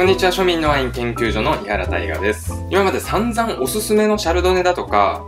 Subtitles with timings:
[0.00, 2.54] こんにちは、庶民のワイン研究所の井原大我です。
[2.70, 5.22] 今まで散々おすすめのシャルドネだとか、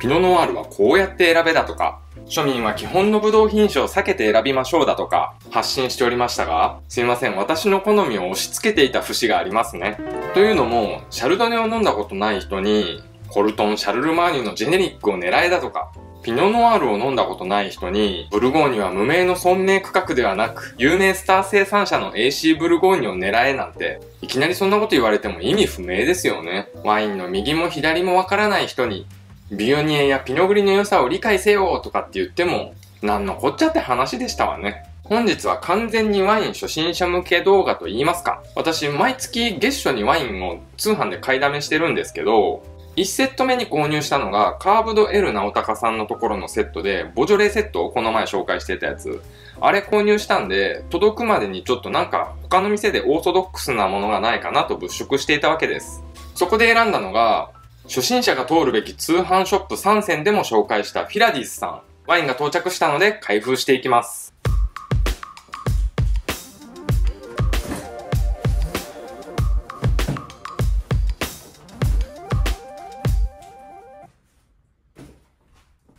[0.00, 9.98] ピノノワールはこうやって選べだとか、庶民は基本のブドウ品種を避けて選びましょうだとか、発信しておりましたが、すいません、私の好みを押し付けていた節がありますね。
[10.34, 15.90] というのも、シャルドネを飲んだことない人に、コルトン・シャルルマーニュのジェネリックを狙えだとか、
[16.28, 26.68] ピノノワールを飲んだことない人に、ブルゴーニュは無名の村名区画ではなく、有名スター生産者の AC ブルゴーニュを狙えなんて、いきなりそんなこと言われても意味不明ですよね。
[26.84, 29.06] ワインの右も左もわからない人に、
[29.50, 34.84] ビオニエやピノグリの良さを理解せよとかって言っても、なんのこっちゃって話でしたわね。
[35.04, 38.42] 本日は完全にワイン初心者向け動画と言いますか。
[38.54, 42.62] 私、毎月月初にワインを通販で買いだめしてるんですけど、
[42.98, 49.22] 1セット目に購入したのが、カーブド L 直高さんのところのセットで、ボジョレーセットをこの前紹介してたやつ。
[49.60, 56.02] あれ購入したんで、届くまでにちょっとなんか他の店でオーソドックスなものがないかなと物色していたわけです。
[56.34, 57.50] そこで選んだのが、
[57.84, 61.80] 初心者が通るべき通販ショップ3選でも紹介したフィラディスさん。
[62.08, 64.27] ワインが到着したので開封していきます。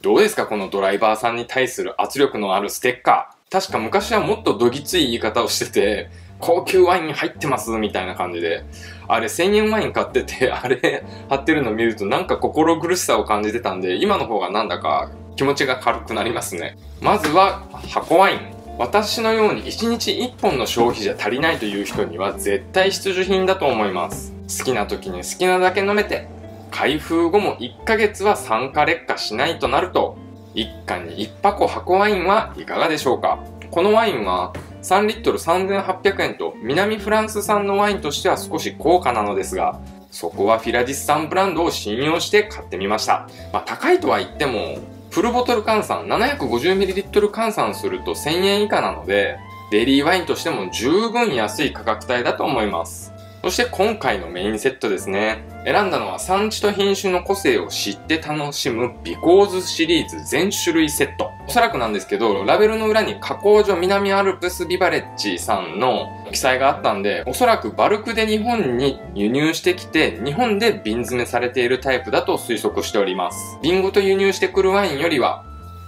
[0.10, 0.48] どうですか？
[0.48, 3.52] このドライバーさんに対する圧力のあるステッカー。
[3.52, 8.66] 確か昔はもっとどぎつい言い方をしてて、高級ワイン入ってますみたいな感じで。
[9.08, 16.76] あれ1000円ワイン買ってて、 あれ貼ってるの見るとなんか心苦しさを感じてたんで、今の方がなんだか気持ちが軽くなりますね。
[17.02, 18.40] まずは箱ワイン。
[18.80, 24.34] 私のように1日1本の消費じゃ足りないという人には絶対必需品だと思います。
[24.58, 26.28] 好きな時に好きなだけ飲めて、
[26.72, 30.18] 開封後も1ヶ月は酸化劣化しないとなると、
[30.56, 33.40] 一家に1箱箱ワインはいかがでしょうか？
[33.72, 43.28] このワインは3リットル3800円と南フランス産のワインとしては少し高価なのですが、そこはフィラディス産ブランドを信用して買ってみました。
[43.54, 44.80] まあ高いとは言っても、
[45.12, 49.38] フルボトル換算 750ml 換算すると1000円以下なので、
[49.72, 53.14] デリーワインとしても十分安い価格帯だと思います。
[53.44, 55.44] そして今回のメインセットですね。
[55.66, 61.32] 選んだのは産地と品種の個性を知って楽しむビコーズシリーズ全種類セット。
[61.48, 73.60] おそらくなんですけど、ラベルの裏に加工所南アルプスビバレッジさんの記載があったんで、おそらくバルクで日本に輸入してきて、日本で瓶詰めされているタイプだと推測しております。
[73.62, 75.44] 瓶ごと輸入してくるワインよりは、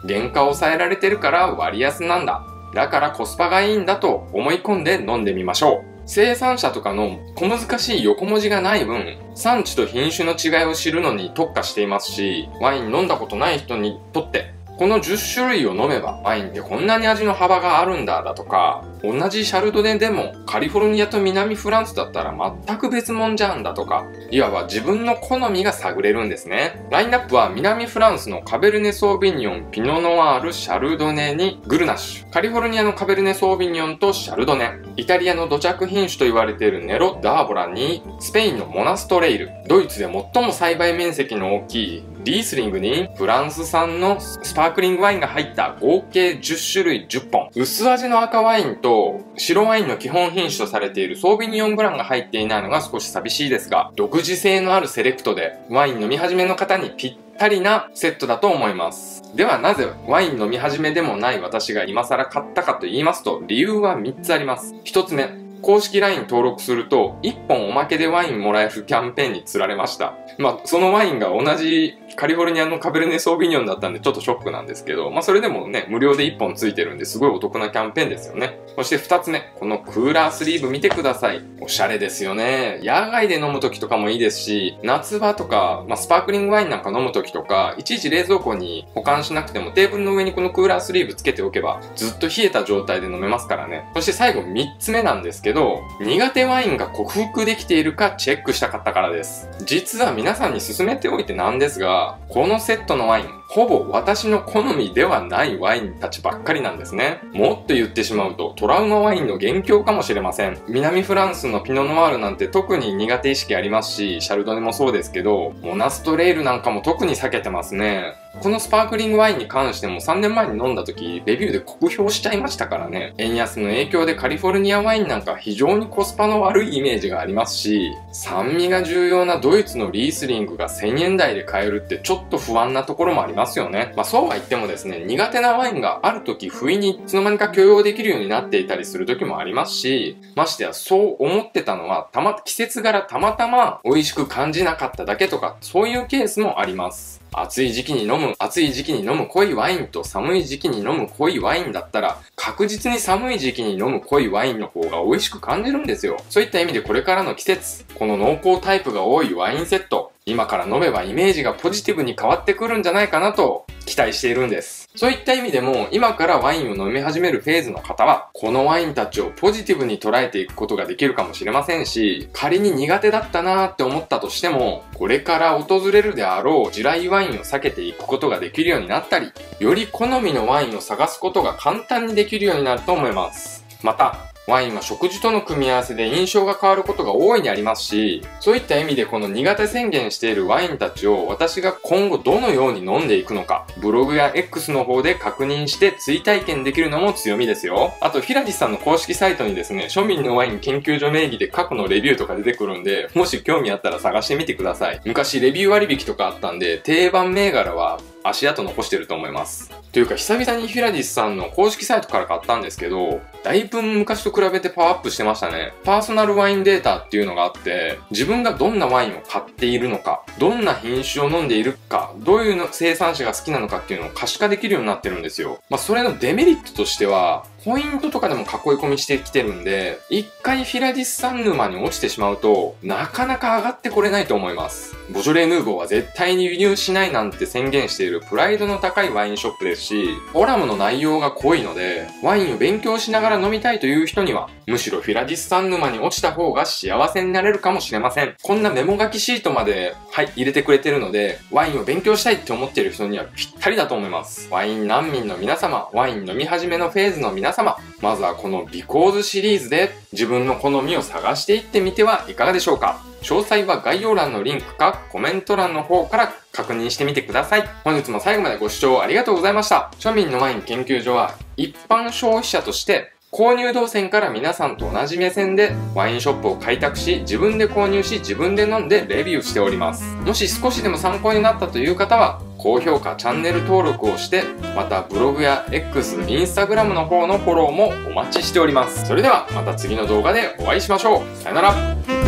[0.08, 2.44] 原価を抑えられてるから割安なんだ。
[2.74, 5.91] だからコスパがいいんだと思い込んで飲んでみましょう。
[6.06, 22.36] 生産者とかの小難しい横文字がない分、産地と品種の違いを知るのに特化していますし、ワイン飲んだことない人にとってこの10種類を飲めばワインってこんなに味の幅があるんだだとか、同じシャルドネでもカリフォルニアと南フランスだったら
[22.66, 26.86] 全く別物じゃんだとか、いわば自分の好みが探れるんですね。
[26.92, 47.50] ラインナップは南フランスのカベルネソービニョン、ピノノワール、シャルドネにグルナッシュ、カリフォルニアのカベルネソービニョンとシャルドネ、イタリアの土着品種と言われているネロ・ダーボラに、スペインのモナストレイル、ドイツで最も栽培面積の大きいリースリングにフランス産のスパークリングワインが入った合計10種類10本。
[47.56, 59.24] 薄味の赤ワインとと白ワインの基本品種とされているソービニオンブランが入っていないのが少し寂しいですが、独自性のあるセレクトでワイン飲み始めの方にぴったりなセットだと思います。
[59.34, 64.76] ではなぜワイン飲み始めでもない私が今更買ったかと言いますと理由は3つあります。
[64.84, 65.30] 1つ目、
[65.62, 70.16] 公式 LINE 登録すると、1本おまけでワインもらえるキャンペーンに釣られました。
[70.38, 78.60] まあ、そのワインが同じカリフォルニアのカベルネソービニョンだったんでちょっとショックなんですけど、まあそれでもね、無料で1本ついてるんですごいお得なキャンペーンですよね。
[78.76, 81.42] そして2つ目、このクーラースリーブ見てください。
[81.60, 82.80] おしゃれですよね。
[82.84, 93.90] 野外で飲む時とかもいいですし、夏場とか、まあスパークリングワインなんか飲む時とか、いちいち冷蔵庫に保管しなくてもテーブルの上にこのクーラースリーブつけておけば、ずっと冷えた状態で飲めますからね。
[93.94, 95.51] そして最後3つ目なんですけど、
[96.00, 99.50] 苦手ワインが克服できているかチェックしたかったからです。
[99.66, 107.20] 実は皆さんに勧めておいてなんですが、このセットのワイン、ほぼ私の好みではないワインたちばっかりなんですね。
[107.34, 110.58] もっと言ってしまうとトラウマワインの元凶かもしれません。
[110.70, 118.14] 南フランスのピノノワールなんて特に苦手意識ありますし、シャルドネもそうですけど、モナストレールなんかも特に避けてますね。
[118.40, 123.14] このスパークリングワインに関しても3年前に飲んだ時、レビューで酷評しちゃいましたからね。
[123.18, 133.94] 円安の影響でカリフォルニアワインなんか非常にコスパの悪いイメージがありますし、酸味が重要なドイツのリースリングが1000円台で買えるってちょっと不安なところもありますますよね。
[133.96, 147.22] まあそうは言ってもですね、苦手なワインがある時不意にいつの間にか許容できるようになっていたりする時もありますし、ましてやそう思ってたのは、たま、季節柄たまたま美味しく感じなかっただけとか、そういうケースもあります。
[147.34, 156.18] 暑い時期に飲む、暑い時期に飲む濃いワインと寒い時期に飲む濃いワインだったら、確実に寒い時期に飲む濃いワインの方が美味しく感じるんですよ。
[156.30, 164.88] そういった意味でこれからの季節、この濃厚タイプが多いワインセット、今から飲めばイメージがポジティブに変わってくるんじゃないかなと期待しているんです。
[164.96, 183.66] そういった意味でも、今からワインを飲み始めるフェーズの方は、このワインたちをポジティブに捉えていくことができるかもしれませんし、仮に苦手だったなーって思ったとしても、これから訪れるであろう地雷ワインを避けていくことができるようになったり、より好みのワインを探すことが簡単にできるようになると思います。
[183.82, 197.94] また、ワインは食事との組み合わせで印象が変わることが大いにありますし、そういった意味でこの苦手宣言しているワインたちを私が今後どのように飲んでいくのか、ブログや X の方で確認して追体験できるのも強みですよ。
[198.02, 205.00] あと、ヒラディさんの公式サイトにですね、庶民のワイン研究所名義で過去のレビューとか出てくるんで、もし興味あったら探してみてください。
[205.06, 209.81] 昔レビュー割引とかあったんで、定番銘柄は足跡残してると思います。
[209.92, 215.74] というか、久々にヒラディスさんの公式サイトから買ったんですけど、だいぶ昔と比べてパワーアップしてましたね。
[215.84, 225.62] パーソナルワインデータっていうのがあって、自分がどんなワインを買っているのか、どんな品種を飲んでいるか、どういうの生産者が好きなのかっていうのを可視化できるようになってるんですよ。
[225.70, 228.48] まあ、それのデメリットとしては、ポイントとかでも囲い
[228.78, 234.96] 込みしてきてるんで、一回フィラディスサン沼に落ちてしまうと、なかなか上がってこれないと思います。
[235.12, 248.36] ボジョレ・ヌーボーは絶対に輸入しないなんて宣言しているプライドの高いワインショップですし、フォラムの内容が濃いので、ワインを勉強しながら飲みたいという人には、むしろフィラディスサン沼に落ちた方が幸せになれるかもしれません。
[248.42, 254.48] こんなメモ書きシートまで、はい、入れてくれてるので、ワインを勉強したいって思っている人にはぴったりだと思います。
[254.50, 267.64] ワイン難民の皆様、ワイン飲み始めのフェーズの皆様様、まずはこのビコーズシリーズで自分の好みを探していってみてはいかがでしょうか詳細は概要欄のリンクかコメント欄の方から確認してみてください。
[267.84, 269.92] 本日も最後までご視聴ありがとうございました。
[270.00, 280.04] 庶民のワイン研究所は一般消費者として購入動線から皆さんと同じ目線でワインショップを開拓し、自分で購入し、自分で飲んでレビューしております。
[280.18, 284.44] もし少しでも参考になったという方は、高評価、チャンネル登録をして、
[284.76, 289.08] またブログや X、インスタグラムの方のフォローもお待ちしております。
[289.08, 291.38] それではまた次の動画でお会いしましょう。
[291.38, 292.21] さよなら。